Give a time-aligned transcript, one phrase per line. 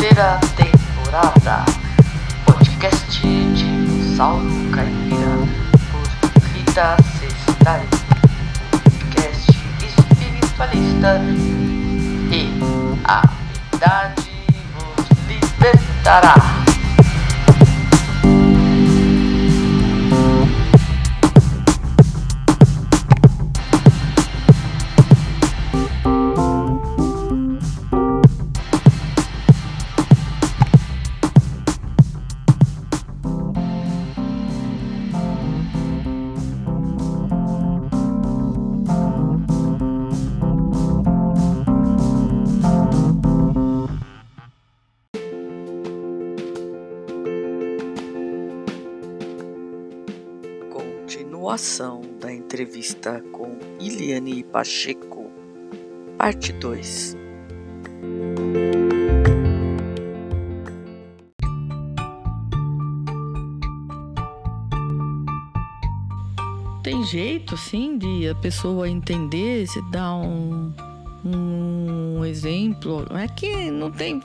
[0.00, 1.64] terceira temporada.
[2.46, 5.36] Podcast Dinossauro Caipira
[5.90, 7.86] por Rita Cestari.
[8.70, 9.50] Podcast
[9.84, 11.20] espiritualista
[12.32, 12.48] e
[13.04, 13.22] a
[13.72, 14.30] verdade
[14.74, 16.59] vos libertará.
[51.50, 55.28] Continuação da entrevista com Iliane Pacheco,
[56.16, 57.16] parte 2.
[66.84, 70.72] Tem jeito, assim, de a pessoa entender, se dá um,
[71.24, 73.04] um exemplo.
[73.10, 74.22] É que não tem.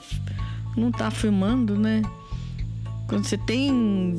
[0.78, 2.04] Não tá filmando, né?
[3.08, 4.16] Quando você tem.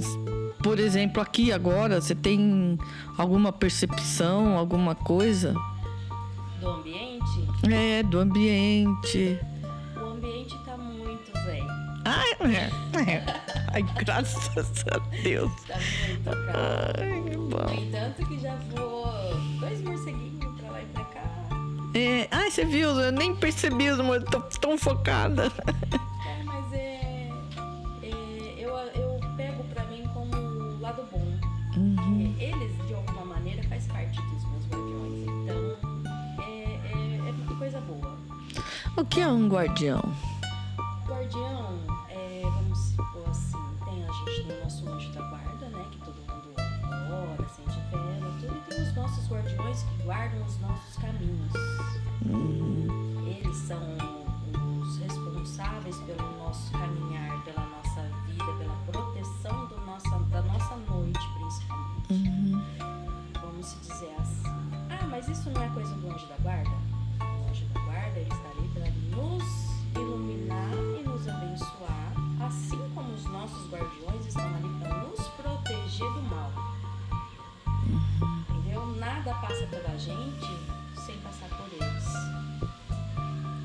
[0.67, 2.77] Por exemplo, aqui agora, você tem
[3.17, 5.55] alguma percepção, alguma coisa?
[6.61, 7.49] Do ambiente?
[7.71, 9.39] É, do ambiente.
[9.97, 11.69] O ambiente tá muito velho.
[12.05, 13.25] Ai, é, é.
[13.73, 15.53] Ai graças a Deus.
[15.69, 16.31] Tá muito.
[16.53, 17.73] Ai, que No bom.
[17.73, 19.07] entanto que já voou
[19.61, 21.23] dois morceguinhos pra lá e pra cá.
[21.95, 22.91] É, ai, você viu?
[22.91, 25.45] Eu nem percebi, eu tô tão focada.
[39.17, 40.03] Que é um guardião?
[41.07, 45.87] Guardião, é, vamos supor assim, tem a gente tem o nosso anjo da guarda, né?
[45.91, 48.55] Que todo mundo ora, sente vela, tudo.
[48.55, 51.51] E tem os nossos guardiões que guardam os nossos caminhos.
[53.27, 53.81] Eles são
[54.83, 57.86] os responsáveis pelo nosso caminhar, pela nossa
[79.27, 80.47] Nada passa pela gente
[81.05, 82.05] sem passar por eles.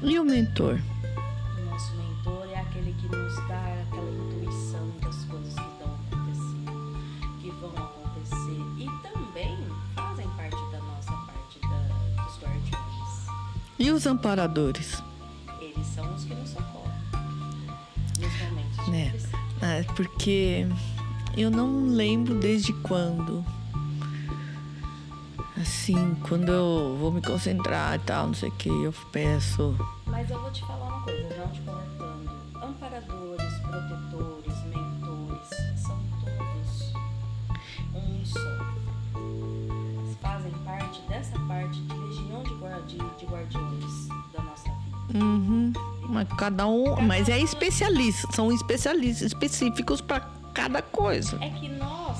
[0.01, 0.79] E o mentor?
[1.59, 6.97] O nosso mentor é aquele que nos dá aquela intuição das coisas que estão acontecendo,
[7.41, 9.55] que vão acontecer e também
[9.95, 13.27] fazem parte da nossa parte da- dos guardiões.
[13.77, 15.03] E os amparadores?
[15.61, 16.91] Eles são os que nos socorrem
[18.19, 19.39] nos momentos de aflição.
[19.61, 20.65] Ah, porque
[21.37, 23.45] eu não lembro desde quando.
[25.81, 29.75] Assim, quando eu vou me concentrar e tal, não sei o que, eu peço.
[30.05, 32.29] Mas eu vou te falar uma coisa, não te cortando.
[32.63, 35.49] Amparadores, protetores, mentores,
[35.81, 36.93] são todos
[37.95, 38.39] um só.
[40.21, 45.25] Fazem parte dessa parte de legião de, guar- de- guardiões da nossa vida.
[45.25, 45.73] Uhum.
[46.09, 47.01] Mas cada um.
[47.01, 50.19] Mas é especialista, são especialistas específicos para
[50.53, 51.43] cada coisa.
[51.43, 52.17] É que nós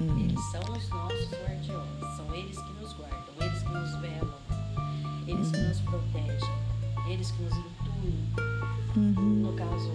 [0.00, 2.16] Eles são os nossos guardiões.
[2.16, 4.34] São eles que nos guardam, eles que nos velam,
[5.26, 6.48] eles que nos protegem,
[7.06, 8.50] eles que nos intuem.
[8.96, 9.42] Uhum.
[9.42, 9.90] No caso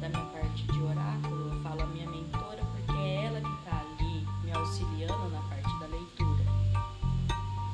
[0.00, 3.80] da minha parte de oráculo, eu falo a minha mentora porque é ela que está
[3.80, 6.44] ali me auxiliando na parte da leitura.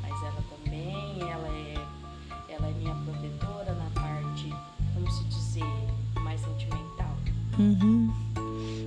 [0.00, 1.74] Mas ela também, ela é,
[2.48, 4.54] ela é minha protetora na parte,
[4.94, 5.64] como se dizer,
[6.22, 7.16] mais sentimental.
[7.58, 8.14] Uhum.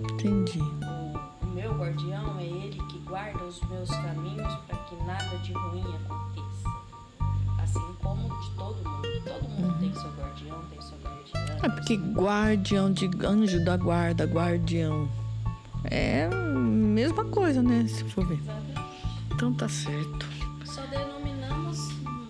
[0.10, 0.91] Entendi.
[1.72, 6.70] Meu guardião é ele que guarda os meus caminhos para que nada de ruim aconteça.
[7.64, 9.24] Assim como de todo mundo.
[9.24, 11.56] Todo mundo tem seu guardião, tem sua guardiã.
[11.64, 15.10] É porque guardião de anjo da guarda, guardião.
[15.86, 17.88] É a mesma coisa, né?
[17.88, 18.38] Se for ver.
[18.38, 18.82] Exatamente.
[19.34, 20.28] Então tá certo.
[20.66, 21.80] Só denominamos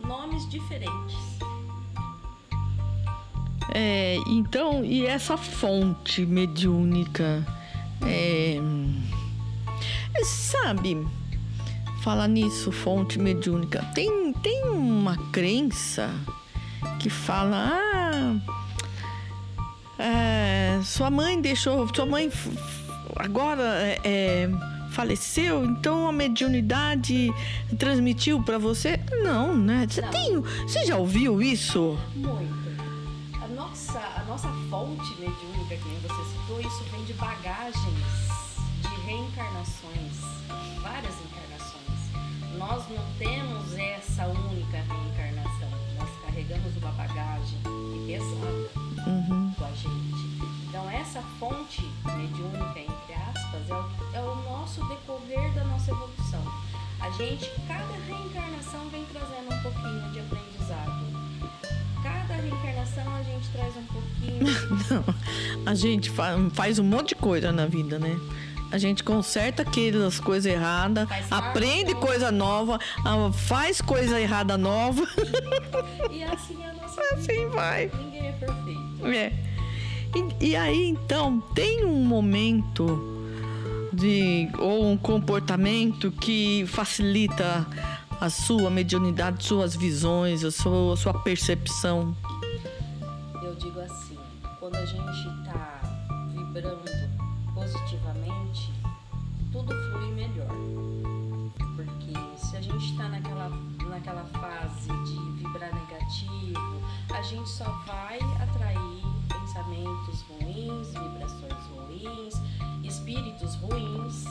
[0.07, 1.17] nomes diferentes.
[3.73, 7.43] É, então, e essa fonte mediúnica?
[8.03, 8.59] É,
[10.23, 11.05] sabe,
[12.01, 16.09] falar nisso, fonte mediúnica, tem, tem uma crença
[16.99, 18.35] que fala: ah,
[19.99, 22.31] é, sua mãe deixou, sua mãe
[23.15, 24.49] agora é, é,
[24.91, 27.31] faleceu, então a mediunidade
[27.77, 28.99] transmitiu para você?
[29.23, 29.85] Não, né?
[29.89, 31.97] Você tem, você já ouviu isso?
[32.15, 32.61] Muito.
[33.41, 38.20] A nossa, a nossa fonte mediúnica, que você citou, isso vem de bagagens,
[39.11, 40.21] reencarnações,
[40.81, 42.57] várias encarnações.
[42.57, 45.69] Nós não temos essa única reencarnação.
[45.99, 47.59] Nós carregamos uma bagagem
[48.07, 49.51] pesada Uhum.
[49.57, 50.49] com a gente.
[50.69, 56.41] Então essa fonte mediúnica, entre aspas, é o, é o nosso decorrer da nossa evolução.
[57.01, 61.01] A gente, cada reencarnação vem trazendo um pouquinho de aprendizado.
[62.03, 64.41] Cada reencarnação a gente traz um pouquinho
[64.89, 68.15] Não, a gente fa- faz um monte de coisa na vida, né?
[68.71, 72.05] A gente conserta aquelas coisas erradas, aprende arte.
[72.05, 72.79] coisa nova,
[73.33, 75.03] faz coisa errada nova.
[76.09, 77.49] E assim é a nossa Assim vida.
[77.49, 77.91] vai.
[77.93, 79.07] Ninguém é perfeito.
[79.07, 79.33] É.
[80.39, 83.09] E, e aí, então, tem um momento
[83.93, 87.65] de ou um comportamento que facilita
[88.19, 92.15] a sua mediunidade, suas visões, a sua, a sua percepção.
[93.41, 94.17] Eu digo assim,
[94.59, 95.81] quando a gente tá
[96.29, 96.91] vibrando
[97.53, 98.30] positivamente,
[99.51, 100.49] tudo flui melhor.
[101.75, 103.49] Porque se a gente tá naquela,
[103.89, 106.81] naquela fase de vibrar negativo,
[107.13, 112.33] a gente só vai atrair pensamentos ruins, vibrações ruins,
[112.83, 114.25] espíritos ruins.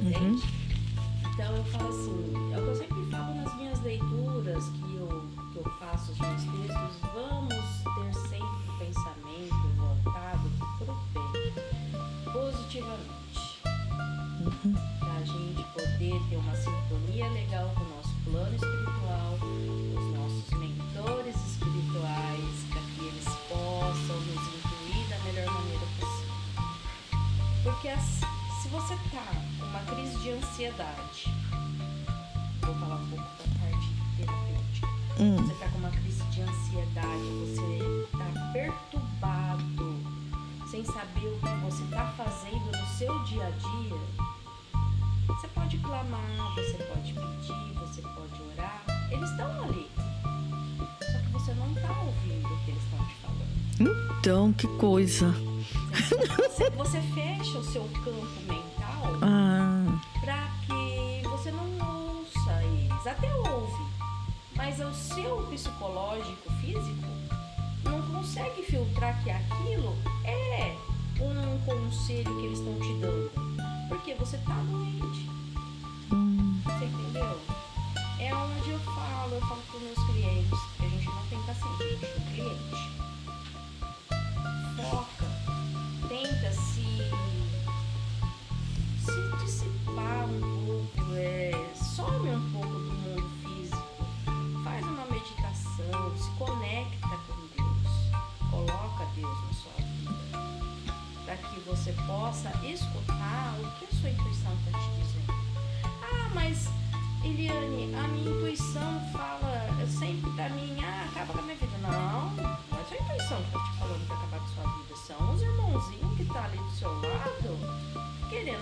[0.00, 0.60] Entende?
[1.34, 5.28] Então eu falo assim, é o que eu sempre falo nas minhas leituras que eu,
[5.52, 9.69] que eu faço os meus textos, vamos ter sempre o pensamento
[16.20, 19.38] poder ter uma sintonia legal com o nosso plano espiritual,
[19.96, 26.34] os nossos mentores espirituais, para que eles possam nos incluir da melhor maneira possível.
[27.62, 28.20] Porque as-
[28.62, 29.24] se você tá
[29.58, 31.34] com uma crise de ansiedade,
[32.62, 34.86] vou falar um pouco da parte terapêutica.
[35.18, 39.96] Hum, Você tá com uma crise de ansiedade, você tá perturbado,
[40.70, 44.29] sem saber o que você tá fazendo no seu dia a dia.
[45.30, 48.82] Você pode clamar, você pode pedir, você pode orar.
[49.10, 49.88] Eles estão ali.
[51.00, 54.16] Só que você não tá ouvindo o que eles estão te falando.
[54.18, 55.32] então, que coisa.
[56.50, 63.06] Você, você fecha o seu campo mental Ah, para que você não ouça eles.
[63.06, 63.82] Até ouve,
[64.56, 67.08] mas o seu psicológico físico
[67.84, 70.76] não consegue filtrar que aquilo é
[71.22, 73.49] um conselho que eles estão te dando.
[73.90, 75.28] Porque você tá doente.
[76.64, 77.40] Você entendeu?
[78.20, 81.88] É onde eu falo, eu falo para meus clientes, a gente não tem paciente, a
[81.88, 82.69] gente tem cliente.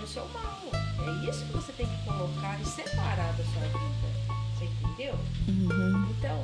[0.03, 0.59] O seu mal.
[0.73, 4.09] É isso que você tem que colocar e separar da sua vida.
[4.57, 5.15] Você entendeu?
[5.47, 6.05] uhum.
[6.17, 6.37] Então,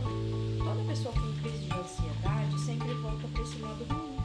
[0.63, 4.17] toda pessoa com crise de ansiedade sempre volta pra esse lado ruim.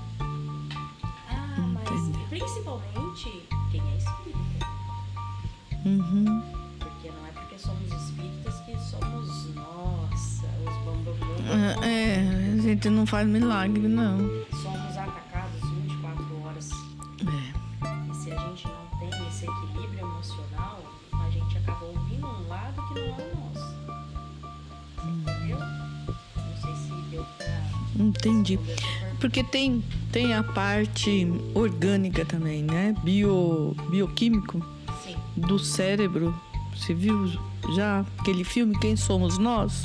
[1.29, 2.25] Ah, mas Entendi.
[2.29, 4.67] principalmente quem é espírita.
[5.85, 6.43] Uhum.
[6.79, 11.81] Porque não é porque somos espíritas que somos, nossa, os bambambam.
[11.81, 14.19] Ah, É, a gente não faz milagre, não.
[28.01, 28.59] Entendi.
[29.21, 32.95] Porque tem, tem a parte orgânica também, né?
[33.03, 34.65] Bio, bioquímico
[35.05, 35.17] Sim.
[35.37, 36.35] do cérebro.
[36.75, 37.31] Você viu
[37.75, 39.83] já aquele filme Quem Somos Nós?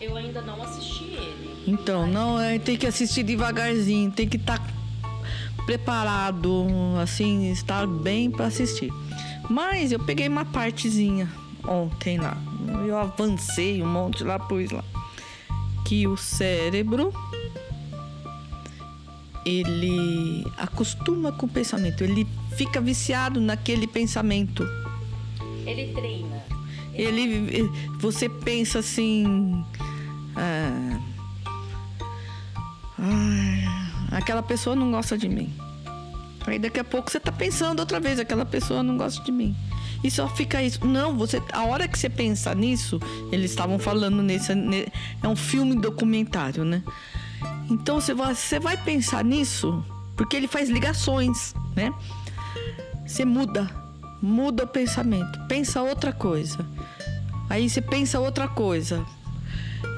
[0.00, 1.64] Eu ainda não assisti ele.
[1.66, 4.60] Então, não é, tem que assistir devagarzinho, tem que estar
[5.64, 6.66] preparado,
[7.00, 8.92] assim, estar bem para assistir.
[9.48, 11.30] Mas eu peguei uma partezinha
[11.66, 12.36] ontem lá.
[12.86, 14.84] Eu avancei um monte lá, pus lá.
[15.84, 17.12] Que o cérebro
[19.44, 22.26] ele acostuma com o pensamento, ele
[22.56, 24.66] fica viciado naquele pensamento.
[25.66, 26.42] Ele treina.
[26.94, 29.64] Ele, você pensa assim,
[30.36, 30.98] ah,
[32.98, 33.64] "Ai,
[34.12, 35.52] aquela pessoa não gosta de mim.
[36.46, 39.56] Aí daqui a pouco você tá pensando outra vez, aquela pessoa não gosta de mim.
[40.04, 40.86] E só fica isso.
[40.86, 43.00] Não, você, a hora que você pensa nisso,
[43.32, 46.82] eles estavam falando nesse, é um filme documentário, né?
[47.70, 49.82] Então você vai, você vai pensar nisso,
[50.14, 51.90] porque ele faz ligações, né?
[53.06, 53.70] Você muda,
[54.20, 56.58] muda o pensamento, pensa outra coisa.
[57.48, 59.02] Aí você pensa outra coisa.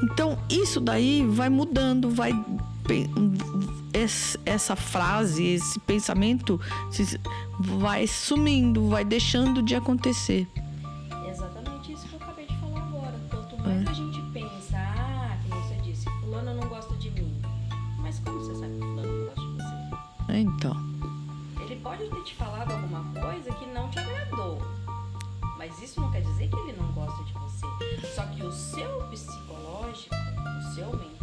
[0.05, 2.33] Então isso daí vai mudando, vai
[4.45, 6.61] essa frase, esse pensamento
[7.59, 10.47] vai sumindo, vai deixando de acontecer.
[11.29, 13.21] Exatamente isso que eu acabei de falar agora.
[13.31, 13.91] Quanto mais é.
[13.91, 17.41] a gente pensa, ah, como você disse, fulano não gosta de mim.
[17.99, 20.33] Mas como você sabe que fulano não gosta de você?
[20.33, 20.77] É, então.
[21.61, 24.59] Ele pode ter te falado alguma coisa que não te agradou.
[25.59, 27.67] Mas isso não quer dizer que ele não gosta de você.
[28.15, 31.16] Só que o seu psicológico, o seu mental,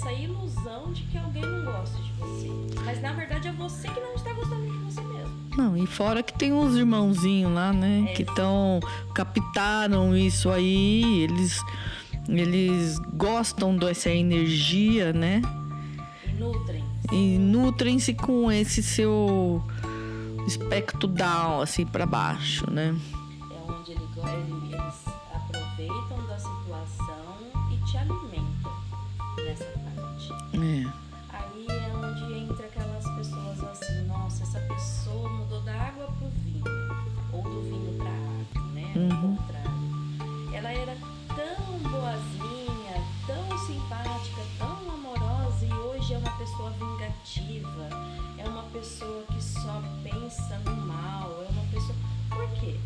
[0.00, 2.48] essa ilusão de que alguém não gosta de você.
[2.84, 5.30] Mas na verdade é você que não está gostando de você mesmo.
[5.56, 8.06] Não, e fora que tem uns irmãozinhos lá, né?
[8.08, 8.12] É.
[8.14, 8.80] Que estão.
[9.14, 11.60] captaram isso aí, eles.
[12.28, 15.42] Eles gostam dessa energia, né?
[16.26, 16.84] E nutrem.
[17.12, 19.62] E nutrem-se com esse seu
[20.46, 22.94] espectro down, assim, para baixo, né?
[23.50, 24.59] É onde ele, ele,
[48.80, 51.94] pessoa que só pensa no mal, é uma pessoa.
[52.30, 52.76] Por quê?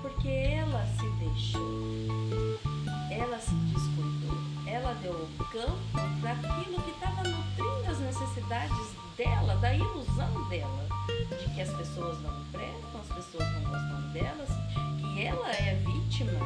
[0.00, 2.58] Porque ela se deixou,
[3.10, 9.74] ela se descuidou, ela deu o campo daquilo que estava nutrindo as necessidades dela, da
[9.74, 14.48] ilusão dela, de que as pessoas não prestam, as pessoas não gostam delas,
[14.98, 16.40] que ela é vítima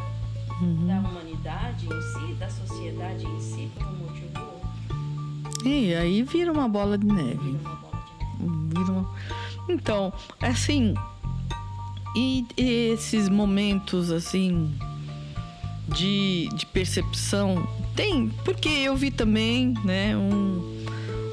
[0.61, 0.89] uhum.
[0.89, 5.69] da humanidade em si, da sociedade em si, por um motivo ou outro.
[5.69, 7.61] E aí vira uma bola de neve.
[9.69, 10.95] Então, assim,
[12.14, 14.73] e esses momentos assim
[15.88, 20.85] de, de percepção tem, porque eu vi também, né, um,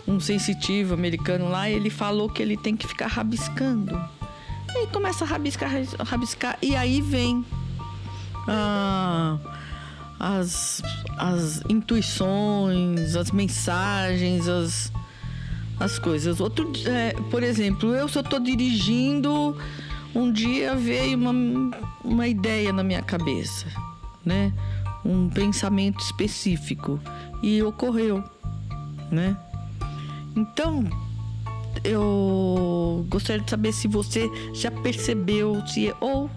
[0.07, 3.99] um sensitivo americano lá, ele falou que ele tem que ficar rabiscando.
[4.75, 5.71] E começa a rabiscar,
[6.05, 7.43] rabiscar, e aí vem
[8.47, 9.37] ah,
[10.19, 10.81] as,
[11.17, 14.91] as intuições, as mensagens, as,
[15.79, 16.39] as coisas.
[16.39, 19.55] Outro, é, por exemplo, eu só estou dirigindo,
[20.13, 21.33] um dia veio uma,
[22.03, 23.67] uma ideia na minha cabeça,
[24.25, 24.53] né?
[25.05, 26.99] Um pensamento específico
[27.41, 28.23] e ocorreu,
[29.09, 29.37] né?
[30.35, 30.85] Então,
[31.83, 36.29] eu gostaria de saber se você já percebeu se ou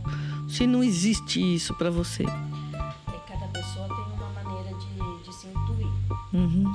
[0.49, 2.25] se não existe isso para você.
[2.25, 5.89] É, cada pessoa tem uma maneira de, de se intuir,
[6.33, 6.73] uhum.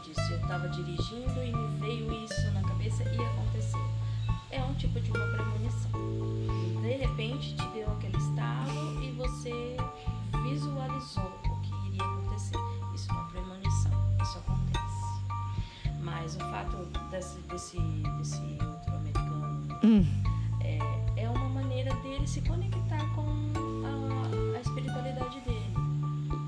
[0.00, 3.80] Disse, eu estava dirigindo e me veio isso na cabeça e aconteceu.
[4.50, 5.90] É um tipo de uma premonição.
[6.82, 9.76] De repente te deu aquele estalo e você
[10.42, 12.58] visualizou o que iria acontecer.
[12.94, 13.92] Isso é uma premonição,
[14.22, 16.00] isso acontece.
[16.00, 16.76] Mas o fato
[17.10, 17.78] desse, desse,
[18.18, 19.78] desse outro americano.
[19.84, 20.30] Hum
[22.30, 23.26] se conectar com
[23.84, 25.74] a, a espiritualidade dele.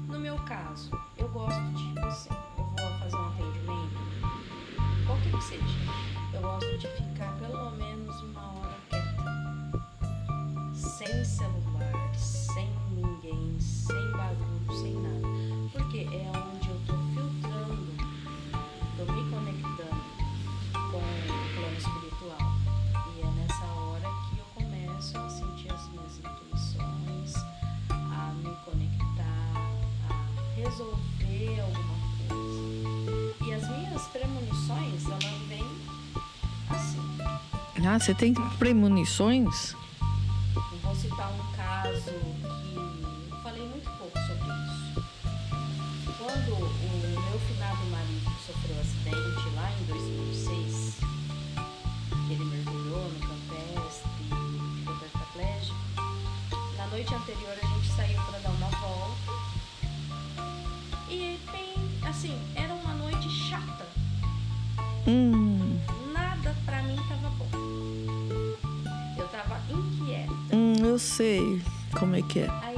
[0.09, 1.92] No meu caso, eu gosto de
[5.33, 5.65] que seja.
[6.35, 9.81] Eu gosto de ficar pelo menos uma hora quieta,
[10.75, 15.27] sem celular, sem ninguém, sem barulho, sem nada.
[15.73, 17.93] Porque é onde eu tô filtrando,
[18.97, 20.03] tô me conectando
[20.91, 22.53] com o plano espiritual.
[23.17, 27.35] E é nessa hora que eu começo a sentir as minhas intuições,
[27.89, 29.55] a me conectar,
[30.11, 31.12] a resolver
[37.85, 39.75] Ah, você tem premonições?
[40.55, 45.05] Eu vou citar um caso que eu falei muito pouco sobre isso.
[46.17, 51.01] Quando o meu finado marido sofreu um acidente lá em 2006,
[52.27, 54.11] que ele mergulhou no campestre
[54.79, 55.77] ficou tetraplégico,
[56.79, 59.33] na noite anterior a gente saiu para dar uma volta
[61.11, 61.75] e bem,
[62.09, 63.87] assim, era uma noite chata.
[65.07, 65.52] Hum.
[70.93, 71.63] Eu sei
[71.99, 72.72] como é que é.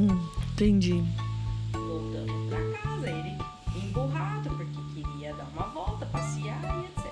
[0.00, 0.18] Hum,
[0.54, 1.04] entendi.
[1.72, 3.36] Voltando pra casa, ele
[3.76, 7.04] emburrado porque queria dar uma volta, passear e etc.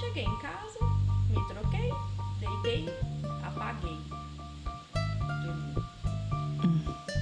[0.00, 0.78] Cheguei em casa,
[1.28, 1.92] me troquei,
[2.40, 2.88] deitei,
[3.44, 3.98] apaguei.
[5.44, 5.74] Dormi.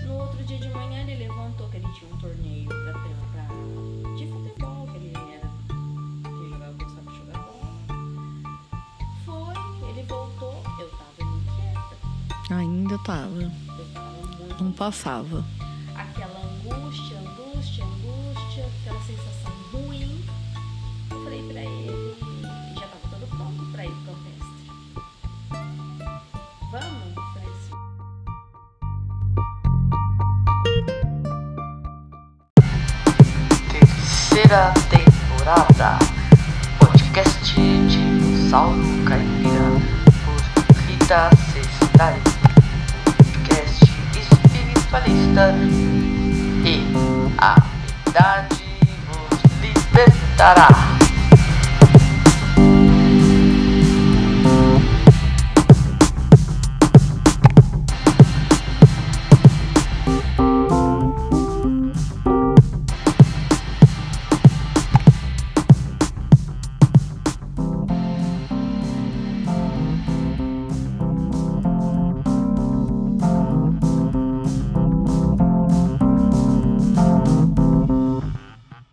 [0.06, 4.28] No outro dia de manhã ele levantou que ele tinha um torneio pra pra, de
[4.28, 5.50] futebol, que ele era
[6.22, 7.68] que jogava, gostava de jogar bola.
[9.24, 13.63] Foi, ele voltou, eu tava inquieta, Ainda tava.
[14.60, 15.44] Não passava.
[15.94, 20.24] aquela angústia, angústia, angústia, aquela sensação ruim.
[21.10, 24.64] Eu falei pra ele, e já tava todo pronto pra ir pro campestre.
[26.70, 27.14] Vamos?
[33.70, 35.98] Terceira temporada.
[36.78, 39.80] Podcast Dinossauro Caipira.
[40.24, 40.38] Por
[40.86, 42.33] Rita Sestari.
[46.64, 46.80] E
[47.38, 47.56] a
[48.06, 48.64] verdade
[49.08, 50.93] vos libertará.